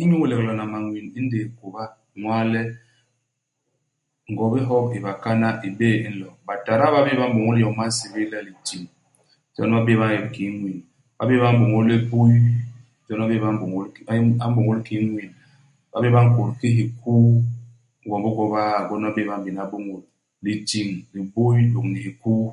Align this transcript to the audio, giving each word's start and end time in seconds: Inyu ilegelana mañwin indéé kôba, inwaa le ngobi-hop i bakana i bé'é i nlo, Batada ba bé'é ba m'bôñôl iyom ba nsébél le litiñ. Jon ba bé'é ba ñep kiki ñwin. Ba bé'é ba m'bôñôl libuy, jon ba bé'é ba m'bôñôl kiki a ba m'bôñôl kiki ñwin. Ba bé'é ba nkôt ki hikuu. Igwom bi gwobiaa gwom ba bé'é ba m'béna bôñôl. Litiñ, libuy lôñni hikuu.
Inyu 0.00 0.16
ilegelana 0.24 0.64
mañwin 0.72 1.06
indéé 1.18 1.46
kôba, 1.58 1.82
inwaa 2.16 2.44
le 2.52 2.60
ngobi-hop 4.32 4.86
i 4.96 4.98
bakana 5.04 5.48
i 5.66 5.68
bé'é 5.78 5.98
i 6.06 6.08
nlo, 6.12 6.28
Batada 6.46 6.86
ba 6.94 7.00
bé'é 7.06 7.18
ba 7.20 7.26
m'bôñôl 7.28 7.58
iyom 7.58 7.74
ba 7.78 7.84
nsébél 7.90 8.28
le 8.32 8.38
litiñ. 8.46 8.82
Jon 9.54 9.72
ba 9.74 9.80
bé'é 9.86 10.00
ba 10.00 10.06
ñep 10.14 10.26
kiki 10.34 10.52
ñwin. 10.56 10.78
Ba 11.16 11.24
bé'é 11.28 11.40
ba 11.42 11.48
m'bôñôl 11.54 11.84
libuy, 11.90 12.34
jon 13.06 13.18
ba 13.20 13.26
bé'é 13.30 13.42
ba 13.44 13.48
m'bôñôl 13.54 13.88
kiki 13.94 14.08
a 14.10 14.12
ba 14.40 14.46
m'bôñôl 14.50 14.80
kiki 14.86 15.04
ñwin. 15.08 15.30
Ba 15.90 15.98
bé'é 16.02 16.14
ba 16.14 16.20
nkôt 16.26 16.50
ki 16.60 16.68
hikuu. 16.78 17.32
Igwom 18.04 18.20
bi 18.24 18.30
gwobiaa 18.36 18.84
gwom 18.86 19.02
ba 19.04 19.08
bé'é 19.16 19.26
ba 19.28 19.34
m'béna 19.38 19.62
bôñôl. 19.72 20.02
Litiñ, 20.44 20.88
libuy 21.14 21.56
lôñni 21.72 21.98
hikuu. 22.06 22.44